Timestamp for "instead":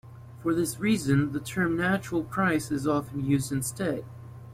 3.51-4.03